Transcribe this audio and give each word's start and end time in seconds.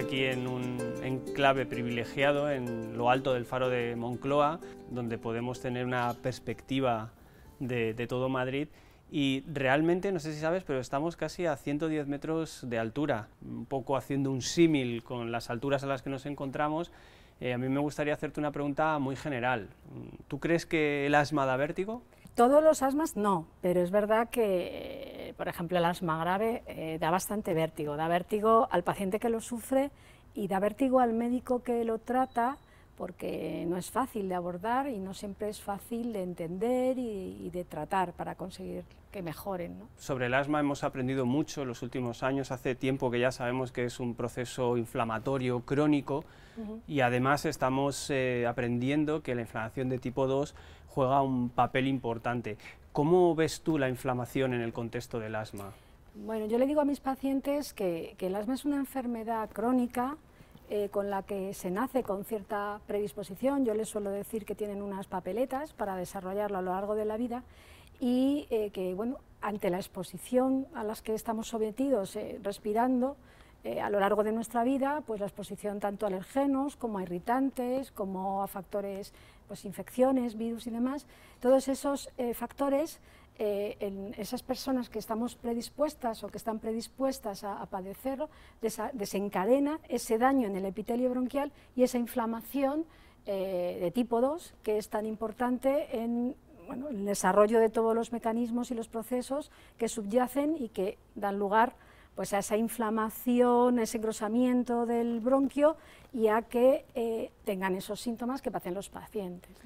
aquí 0.00 0.24
en 0.24 0.46
un 0.46 0.59
enclave 1.26 1.66
privilegiado 1.66 2.50
en 2.50 2.96
lo 2.96 3.10
alto 3.10 3.34
del 3.34 3.44
faro 3.44 3.68
de 3.68 3.96
Moncloa, 3.96 4.60
donde 4.90 5.18
podemos 5.18 5.60
tener 5.60 5.86
una 5.86 6.14
perspectiva 6.14 7.10
de, 7.58 7.94
todo 8.08 8.28
Madrid 8.28 8.68
y 9.10 9.42
realmente, 9.52 10.12
no 10.12 10.20
sé 10.20 10.32
si 10.32 10.40
sabes, 10.40 10.64
pero 10.64 10.80
estamos 10.80 11.16
casi 11.16 11.46
a 11.46 11.56
110 11.56 12.06
metros 12.06 12.64
de 12.68 12.78
altura, 12.78 13.28
un 13.44 13.66
poco 13.66 13.96
haciendo 13.96 14.30
un 14.30 14.40
símil 14.40 15.02
con 15.02 15.32
las 15.32 15.50
alturas 15.50 15.82
a 15.82 15.86
las 15.86 16.02
que 16.02 16.10
nos 16.10 16.26
encontramos. 16.26 16.92
Eh, 17.40 17.52
a 17.52 17.58
mí 17.58 17.68
me 17.68 17.80
gustaría 17.80 18.14
hacerte 18.14 18.38
una 18.38 18.52
pregunta 18.52 18.98
muy 18.98 19.16
general. 19.16 19.68
¿Tú 20.28 20.38
crees 20.38 20.64
que 20.64 21.06
el 21.06 21.14
asma 21.14 21.44
da 21.44 21.56
vértigo? 21.56 22.02
Todos 22.34 22.62
los 22.62 22.82
asmas 22.82 23.16
no, 23.16 23.46
pero 23.60 23.80
es 23.80 23.90
verdad 23.90 24.28
que, 24.30 25.34
por 25.36 25.48
ejemplo, 25.48 25.78
el 25.78 25.84
asma 25.84 26.20
grave 26.20 26.62
eh, 26.66 26.98
da 27.00 27.10
bastante 27.10 27.52
vértigo. 27.52 27.96
Da 27.96 28.06
vértigo 28.06 28.68
al 28.70 28.84
paciente 28.84 29.18
que 29.18 29.28
lo 29.28 29.40
sufre 29.40 29.90
y 30.34 30.48
da 30.48 30.60
vértigo 30.60 31.00
al 31.00 31.12
médico 31.12 31.62
que 31.62 31.84
lo 31.84 31.98
trata 31.98 32.56
porque 33.00 33.64
no 33.66 33.78
es 33.78 33.90
fácil 33.90 34.28
de 34.28 34.34
abordar 34.34 34.86
y 34.86 34.98
no 34.98 35.14
siempre 35.14 35.48
es 35.48 35.58
fácil 35.58 36.12
de 36.12 36.22
entender 36.22 36.98
y, 36.98 37.48
de 37.48 37.64
tratar 37.64 38.12
para 38.12 38.34
conseguir 38.34 38.84
que 39.10 39.22
mejoren. 39.22 39.74
Sobre 39.96 40.26
el 40.26 40.34
asma 40.34 40.60
hemos 40.60 40.84
aprendido 40.84 41.24
mucho 41.24 41.62
en 41.62 41.68
los 41.68 41.80
últimos 41.82 42.22
años, 42.22 42.52
hace 42.52 42.74
tiempo 42.74 43.10
que 43.10 43.18
ya 43.18 43.32
sabemos 43.32 43.72
que 43.72 43.86
es 43.86 44.00
un 44.00 44.14
proceso 44.14 44.76
inflamatorio 44.76 45.60
crónico 45.60 46.24
y 46.86 47.00
además 47.00 47.46
estamos 47.46 48.10
eh, 48.10 48.44
aprendiendo 48.46 49.22
que 49.22 49.34
la 49.34 49.40
inflamación 49.40 49.88
de 49.88 49.98
tipo 49.98 50.26
2 50.26 50.54
juega 50.88 51.22
un 51.22 51.48
papel 51.48 51.86
importante. 51.86 52.58
¿Cómo 52.92 53.34
ves 53.34 53.62
tú 53.62 53.78
la 53.78 53.88
inflamación 53.88 54.52
en 54.52 54.60
el 54.60 54.74
contexto 54.74 55.18
del 55.18 55.36
asma? 55.36 55.72
Bueno, 56.26 56.44
yo 56.44 56.58
le 56.58 56.66
digo 56.66 56.82
a 56.82 56.84
mis 56.84 57.00
pacientes 57.00 57.72
que, 57.72 58.14
el 58.18 58.36
asma 58.36 58.52
es 58.52 58.66
una 58.66 58.76
enfermedad 58.76 59.48
crónica 59.48 60.18
eh, 60.68 60.90
con 60.90 61.08
la 61.08 61.22
que 61.22 61.54
se 61.54 61.70
nace 61.70 62.02
con 62.02 62.26
cierta 62.26 62.78
predisposición. 62.86 63.64
Yo 63.64 63.72
les 63.72 63.88
suelo 63.88 64.10
decir 64.10 64.44
que 64.44 64.54
tienen 64.54 64.82
unas 64.82 65.06
papeletas 65.06 65.72
para 65.72 65.96
desarrollarlo 65.96 66.58
a 66.58 66.62
lo 66.62 66.72
largo 66.72 66.94
de 66.94 67.06
la 67.06 67.16
vida 67.16 67.42
y 68.00 68.46
eh, 68.50 68.68
que, 68.70 68.92
bueno, 68.92 69.16
ante 69.40 69.70
la 69.70 69.78
exposición 69.78 70.66
a 70.74 70.84
las 70.84 71.00
que 71.00 71.14
estamos 71.14 71.48
sometidos 71.48 72.14
eh, 72.16 72.38
respirando, 72.42 73.16
a 73.82 73.90
lo 73.90 74.00
largo 74.00 74.24
de 74.24 74.32
nuestra 74.32 74.64
vida, 74.64 75.02
pues 75.06 75.20
la 75.20 75.26
exposición 75.26 75.80
tanto 75.80 76.06
a 76.06 76.08
alergenos 76.08 76.76
como 76.76 76.96
a 76.96 77.02
irritantes, 77.02 77.92
como 77.92 78.42
a 78.42 78.46
factores, 78.46 79.12
pues 79.50 79.64
infecciones, 79.64 80.38
virus 80.38 80.68
y 80.68 80.70
demás, 80.70 81.08
todos 81.40 81.66
esos 81.66 82.08
factores 82.34 83.00
eh, 83.42 83.78
en 83.80 84.12
esas 84.18 84.42
personas 84.42 84.90
que 84.90 84.98
estamos 84.98 85.34
predispuestas 85.34 86.22
o 86.24 86.28
que 86.28 86.36
están 86.36 86.58
predispuestas 86.58 87.42
a, 87.42 87.64
padecerlo, 87.64 88.28
desencadena 88.92 89.80
ese 89.88 90.18
daño 90.18 90.46
en 90.46 90.56
el 90.56 90.66
epitelio 90.66 91.08
bronquial 91.08 91.50
y 91.74 91.82
esa 91.82 91.96
inflamación 91.96 92.84
eh, 93.24 93.78
de 93.80 93.90
tipo 93.92 94.20
2 94.20 94.56
que 94.62 94.76
es 94.76 94.90
tan 94.90 95.06
importante 95.06 96.02
en 96.02 96.36
el 96.90 97.06
desarrollo 97.06 97.60
de 97.60 97.70
todos 97.70 97.94
los 97.94 98.12
mecanismos 98.12 98.70
y 98.72 98.74
los 98.74 98.88
procesos 98.88 99.50
que 99.78 99.88
subyacen 99.88 100.56
y 100.62 100.68
que 100.68 100.98
dan 101.14 101.38
lugar 101.38 101.76
pues, 102.14 102.32
a 102.32 102.38
esa 102.38 102.56
inflamación, 102.56 103.78
ese 103.78 103.98
engrosamiento 103.98 104.86
del 104.86 105.20
bronquio 105.20 105.76
y 106.12 106.28
a 106.28 106.42
que 106.42 106.84
eh, 106.94 107.30
tengan 107.44 107.74
esos 107.74 108.00
síntomas 108.00 108.42
que 108.42 108.50
pasen 108.50 108.74
los 108.74 108.88
pacientes. 108.88 109.56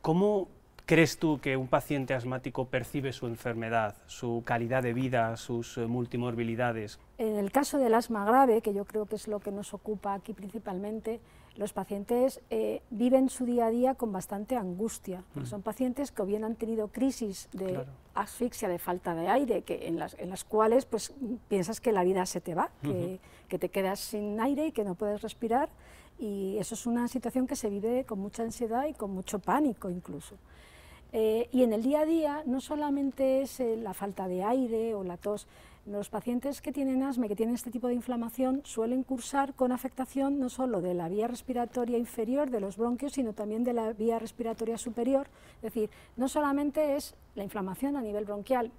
¿Cómo 0.00 0.48
¿Crees 0.84 1.18
tú 1.18 1.38
que 1.40 1.56
un 1.56 1.68
paciente 1.68 2.12
asmático 2.12 2.64
percibe 2.66 3.12
su 3.12 3.26
enfermedad, 3.26 3.94
su 4.06 4.42
calidad 4.44 4.82
de 4.82 4.92
vida, 4.92 5.36
sus 5.36 5.78
eh, 5.78 5.86
multimorbilidades? 5.86 6.98
En 7.18 7.36
el 7.36 7.52
caso 7.52 7.78
del 7.78 7.94
asma 7.94 8.24
grave, 8.24 8.62
que 8.62 8.74
yo 8.74 8.84
creo 8.84 9.06
que 9.06 9.14
es 9.14 9.28
lo 9.28 9.38
que 9.38 9.52
nos 9.52 9.74
ocupa 9.74 10.12
aquí 10.12 10.34
principalmente, 10.34 11.20
los 11.56 11.72
pacientes 11.72 12.40
eh, 12.50 12.82
viven 12.90 13.28
su 13.28 13.44
día 13.44 13.66
a 13.66 13.70
día 13.70 13.94
con 13.94 14.12
bastante 14.12 14.56
angustia. 14.56 15.22
Mm. 15.34 15.44
Son 15.44 15.62
pacientes 15.62 16.10
que 16.10 16.22
o 16.22 16.26
bien 16.26 16.44
han 16.44 16.56
tenido 16.56 16.88
crisis 16.88 17.48
de 17.52 17.84
asfixia, 18.14 18.68
de 18.68 18.78
falta 18.78 19.14
de 19.14 19.28
aire, 19.28 19.62
que 19.62 19.86
en, 19.86 19.98
las, 19.98 20.14
en 20.18 20.30
las 20.30 20.44
cuales 20.44 20.86
pues, 20.86 21.14
piensas 21.48 21.80
que 21.80 21.92
la 21.92 22.04
vida 22.04 22.24
se 22.26 22.40
te 22.40 22.54
va, 22.54 22.70
que, 22.82 23.20
que 23.48 23.58
te 23.58 23.68
quedas 23.68 24.00
sin 24.00 24.40
aire 24.40 24.66
y 24.66 24.72
que 24.72 24.84
no 24.84 24.94
puedes 24.94 25.20
respirar. 25.20 25.68
Y 26.18 26.56
eso 26.58 26.74
es 26.74 26.86
una 26.86 27.08
situación 27.08 27.46
que 27.46 27.56
se 27.56 27.68
vive 27.68 28.04
con 28.04 28.18
mucha 28.18 28.42
ansiedad 28.42 28.86
y 28.86 28.94
con 28.94 29.10
mucho 29.10 29.38
pánico 29.38 29.90
incluso. 29.90 30.36
Eh, 31.12 31.48
y 31.52 31.62
en 31.62 31.74
el 31.74 31.82
día 31.82 32.00
a 32.00 32.06
día 32.06 32.42
no 32.46 32.60
solamente 32.60 33.42
es 33.42 33.60
eh, 33.60 33.76
la 33.76 33.92
falta 33.92 34.28
de 34.28 34.44
aire 34.44 34.94
o 34.94 35.04
la 35.04 35.18
tos, 35.18 35.46
los 35.84 36.08
pacientes 36.08 36.62
que 36.62 36.72
tienen 36.72 37.02
asma 37.02 37.26
y 37.26 37.28
que 37.28 37.36
tienen 37.36 37.54
este 37.54 37.70
tipo 37.70 37.88
de 37.88 37.94
inflamación 37.94 38.60
suelen 38.64 39.02
cursar 39.02 39.54
con 39.54 39.72
afectación 39.72 40.38
no 40.38 40.48
solo 40.48 40.80
de 40.80 40.94
la 40.94 41.08
vía 41.08 41.26
respiratoria 41.26 41.98
inferior, 41.98 42.50
de 42.50 42.60
los 42.60 42.76
bronquios, 42.76 43.14
sino 43.14 43.32
también 43.32 43.64
de 43.64 43.72
la 43.72 43.92
vía 43.92 44.18
respiratoria 44.18 44.78
superior. 44.78 45.26
Es 45.56 45.62
decir, 45.62 45.90
no 46.16 46.28
solamente 46.28 46.96
es 46.96 47.16
la 47.34 47.42
inflamación 47.42 47.96
a 47.96 48.00
nivel 48.00 48.24
bronquial, 48.24 48.70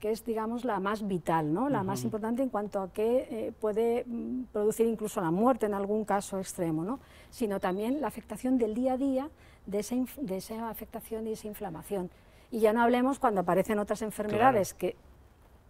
que 0.00 0.10
es, 0.10 0.24
digamos, 0.24 0.64
la 0.64 0.80
más 0.80 1.06
vital, 1.06 1.52
¿no? 1.52 1.68
la 1.68 1.82
más 1.82 2.04
importante 2.04 2.42
en 2.42 2.48
cuanto 2.48 2.80
a 2.80 2.92
que 2.92 3.28
eh, 3.30 3.52
puede 3.58 4.04
mm, 4.06 4.44
producir 4.52 4.86
incluso 4.86 5.20
la 5.20 5.30
muerte 5.30 5.66
en 5.66 5.74
algún 5.74 6.04
caso 6.04 6.38
extremo, 6.38 6.84
¿no? 6.84 7.00
sino 7.30 7.60
también 7.60 8.00
la 8.00 8.08
afectación 8.08 8.58
del 8.58 8.74
día 8.74 8.94
a 8.94 8.96
día 8.96 9.30
de 9.66 9.80
esa, 9.80 9.96
de 10.20 10.36
esa 10.38 10.70
afectación 10.70 11.26
y 11.26 11.32
esa 11.32 11.48
inflamación. 11.48 12.10
Y 12.50 12.60
ya 12.60 12.72
no 12.72 12.82
hablemos 12.82 13.18
cuando 13.18 13.42
aparecen 13.42 13.78
otras 13.78 14.02
enfermedades 14.02 14.74
que 14.74 14.96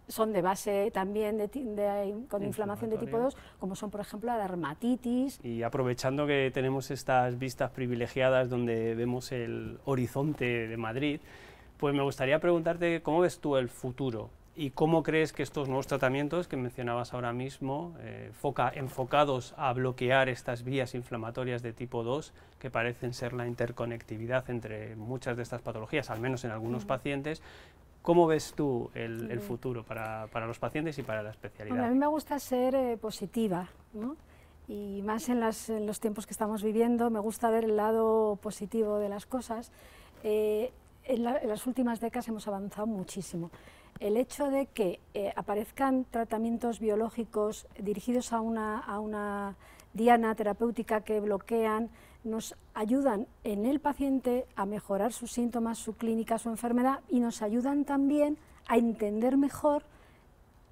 son 0.07 0.33
de 0.33 0.41
base 0.41 0.91
también 0.91 1.37
de, 1.37 2.15
con 2.29 2.43
inflamación 2.43 2.89
de 2.89 2.97
tipo 2.97 3.17
2, 3.17 3.37
como 3.59 3.75
son, 3.75 3.89
por 3.89 4.01
ejemplo, 4.01 4.27
la 4.27 4.37
dermatitis. 4.37 5.39
Y 5.43 5.63
aprovechando 5.63 6.27
que 6.27 6.51
tenemos 6.53 6.91
estas 6.91 7.37
vistas 7.37 7.71
privilegiadas 7.71 8.49
donde 8.49 8.95
vemos 8.95 9.31
el 9.31 9.79
horizonte 9.85 10.67
de 10.67 10.77
Madrid, 10.77 11.21
pues 11.77 11.95
me 11.95 12.03
gustaría 12.03 12.39
preguntarte 12.39 13.01
cómo 13.01 13.21
ves 13.21 13.39
tú 13.39 13.57
el 13.57 13.69
futuro 13.69 14.29
¿Y 14.53 14.71
cómo 14.71 15.01
crees 15.01 15.31
que 15.31 15.43
estos 15.43 15.69
nuevos 15.69 15.87
tratamientos 15.87 16.49
que 16.49 16.57
mencionabas 16.57 17.13
ahora 17.13 17.31
mismo, 17.31 17.95
eh, 18.01 18.31
enfocados 18.73 19.53
a 19.55 19.71
bloquear 19.71 20.27
estas 20.27 20.63
vías 20.63 20.93
inflamatorias 20.93 21.61
de 21.61 21.71
tipo 21.71 22.03
2, 22.03 22.33
que 22.59 22.69
parecen 22.69 23.13
ser 23.13 23.31
la 23.31 23.47
interconectividad 23.47 24.49
entre 24.49 24.97
muchas 24.97 25.37
de 25.37 25.43
estas 25.43 25.61
patologías, 25.61 26.09
al 26.09 26.19
menos 26.19 26.43
en 26.43 26.51
algunos 26.51 26.83
pacientes, 26.83 27.41
¿cómo 28.01 28.27
ves 28.27 28.53
tú 28.55 28.89
el, 28.93 29.39
futuro 29.39 29.83
para, 29.83 30.27
los 30.47 30.59
pacientes 30.59 30.97
y 30.97 31.03
para 31.03 31.23
la 31.23 31.31
especialidad? 31.31 31.85
a 31.85 31.89
mí 31.89 31.97
me 31.97 32.07
gusta 32.07 32.39
ser 32.39 32.75
eh, 32.75 32.97
positiva, 32.97 33.69
y 34.67 35.01
más 35.03 35.27
en, 35.29 35.39
los 35.41 35.99
tiempos 35.99 36.25
que 36.25 36.31
estamos 36.31 36.63
viviendo, 36.63 37.09
me 37.09 37.19
gusta 37.19 37.49
ver 37.49 37.65
el 37.65 37.75
lado 37.75 38.37
positivo 38.41 38.99
de 38.99 39.09
las 39.09 39.25
cosas. 39.25 39.71
Eh, 40.23 40.71
en, 41.03 41.23
las 41.23 41.67
últimas 41.67 41.99
décadas 41.99 42.27
hemos 42.27 42.47
avanzado 42.47 42.87
muchísimo 42.87 43.51
el 44.01 44.17
hecho 44.17 44.49
de 44.49 44.65
que 44.65 44.99
eh, 45.13 45.31
aparezcan 45.35 46.05
tratamientos 46.09 46.79
biológicos 46.79 47.67
dirigidos 47.79 48.33
a 48.33 48.41
una, 48.41 49.55
diana 49.93 50.33
terapéutica 50.33 51.01
que 51.01 51.19
bloquean, 51.19 51.89
nos 52.23 52.55
ayudan 52.73 53.27
en 53.43 53.65
el 53.65 53.79
paciente 53.79 54.45
a 54.55 54.65
mejorar 54.65 55.13
sus 55.13 55.31
síntomas, 55.31 55.77
su 55.77 55.93
clínica, 55.93 56.39
su 56.39 56.49
enfermedad 56.49 57.01
y 57.09 57.19
nos 57.19 57.43
ayudan 57.43 57.85
también 57.85 58.37
a 58.67 58.77
entender 58.77 59.37
mejor 59.37 59.83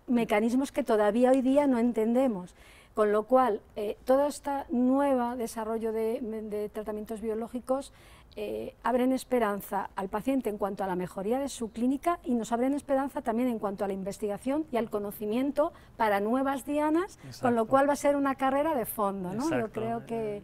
mecanismos 0.08 0.72
que 0.72 0.84
todavía 0.84 1.30
hoy 1.30 1.42
día 1.42 1.68
no 1.68 1.78
entendemos. 1.78 2.56
Con 3.00 3.14
lo 3.14 3.24
cual, 3.24 3.62
eh, 3.78 3.96
todo 4.04 4.28
este 4.28 4.52
nuevo 4.68 5.38
desarrollo 5.38 5.94
de, 5.94 6.70
tratamientos 6.74 7.22
biológicos 7.22 7.94
eh, 8.36 8.76
abren 8.84 9.14
esperanza 9.14 9.90
al 9.96 10.10
paciente 10.10 10.50
en 10.50 10.58
cuanto 10.58 10.84
a 10.84 10.88
la 10.88 10.98
mejoría 10.98 11.40
de 11.40 11.48
su 11.48 11.72
clínica 11.72 12.20
y 12.26 12.36
nos 12.36 12.52
abren 12.52 12.74
esperanza 12.74 13.22
también 13.22 13.48
en 13.48 13.58
cuanto 13.58 13.86
a 13.86 13.88
la 13.88 13.94
investigación 13.94 14.66
y 14.70 14.76
al 14.76 14.90
conocimiento 14.90 15.72
para 15.96 16.20
nuevas 16.20 16.66
dianas, 16.66 17.20
con 17.42 17.56
lo 17.56 17.68
cual 17.68 17.88
va 17.88 17.94
a 17.94 17.96
ser 17.96 18.18
una 18.18 18.36
carrera 18.36 18.76
de 18.76 18.86
fondo. 18.86 19.34
¿no? 19.34 19.50
Yo 19.50 19.72
creo 19.72 20.06
que 20.06 20.42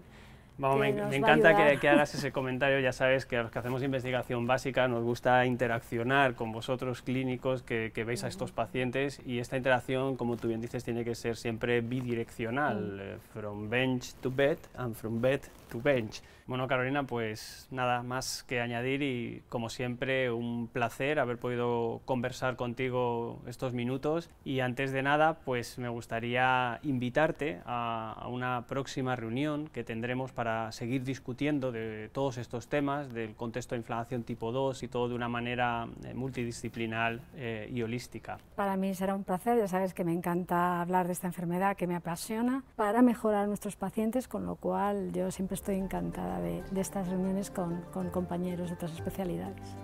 me, 0.58 1.16
encanta 1.16 1.78
que, 1.80 1.90
hagas 1.90 2.16
ese 2.16 2.32
comentario, 2.32 2.80
ya 2.80 2.94
sabes 2.94 3.26
que 3.26 3.38
a 3.38 3.44
los 3.44 3.52
que 3.52 3.60
hacemos 3.60 3.84
investigación 3.84 4.48
básica 4.48 4.88
nos 4.88 5.04
gusta 5.04 5.46
interaccionar 5.46 6.36
con 6.36 6.52
vosotros 6.52 7.02
clínicos 7.02 7.62
que, 7.64 7.92
veis 8.06 8.24
a 8.24 8.28
estos 8.28 8.52
pacientes 8.52 9.22
y 9.26 9.40
esta 9.40 9.58
interacción, 9.58 10.16
como 10.16 10.38
tú 10.38 10.48
bien 10.48 10.62
dices, 10.62 10.84
tiene 10.84 11.04
que 11.04 11.16
ser 11.16 11.36
siempre 11.36 11.82
bidireccional, 11.82 13.00
eh, 13.02 13.18
from 13.34 13.70
bench 13.70 14.14
to 14.22 14.32
bed 14.32 14.58
and 14.78 14.96
from 14.96 15.22
bed 15.22 15.42
tu 15.66 15.82
bench. 15.82 16.22
Bueno, 16.48 16.68
Carolina, 16.68 17.04
pues 17.04 17.68
nada 17.72 18.04
más 18.04 18.44
que 18.44 18.62
añadir 18.62 19.02
y 19.02 19.42
como 19.50 19.70
siempre 19.70 20.30
un 20.30 20.68
placer 20.68 21.18
haber 21.18 21.40
podido 21.40 22.02
conversar 22.06 22.56
contigo 22.56 23.42
estos 23.48 23.74
minutos 23.74 24.30
y 24.44 24.60
antes 24.60 24.92
de 24.92 25.02
nada 25.02 25.40
pues 25.44 25.80
me 25.80 25.90
gustaría 25.90 26.80
invitarte 26.84 27.62
a, 27.66 28.28
una 28.30 28.66
próxima 28.68 29.16
reunión 29.16 29.70
que 29.70 29.84
tendremos 29.84 30.32
para 30.32 30.72
seguir 30.72 31.04
discutiendo 31.04 31.72
de 31.72 32.10
todos 32.14 32.38
estos 32.38 32.68
temas 32.68 33.12
del 33.12 33.34
contexto 33.34 33.74
de 33.74 33.80
inflamación 33.80 34.24
tipo 34.24 34.52
2 34.52 34.84
y 34.84 34.88
todo 34.88 35.10
de 35.10 35.16
una 35.16 35.30
manera 35.30 35.88
eh, 36.04 36.14
multidisciplinar 36.14 37.22
eh, 37.36 37.72
y 37.74 37.82
holística. 37.82 38.38
Para 38.56 38.78
mí 38.78 38.94
será 38.94 39.16
un 39.16 39.24
placer, 39.24 39.58
ya 39.58 39.68
sabes 39.68 39.96
que 39.96 40.04
me 40.04 40.14
encanta 40.14 40.82
hablar 40.82 41.08
de 41.08 41.14
esta 41.14 41.26
enfermedad 41.26 41.76
que 41.76 41.88
me 41.88 41.96
apasiona 41.96 42.64
para 42.76 43.02
mejorar 43.02 43.46
a 43.46 43.48
nuestros 43.48 43.76
pacientes, 43.76 44.28
con 44.28 44.46
lo 44.46 44.58
cual 44.58 45.12
yo 45.12 45.32
siempre 45.32 45.56
estoy 45.56 45.65
encantada 45.74 46.40
de, 46.40 46.64
estas 46.76 47.08
reuniones 47.08 47.50
con 47.52 48.10
compañeros 48.12 48.70
de 48.70 48.76
otras 48.76 48.94
especialidades. 48.94 49.76